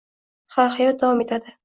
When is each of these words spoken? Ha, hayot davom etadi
Ha, 0.55 0.65
hayot 0.77 0.99
davom 1.05 1.21
etadi 1.27 1.55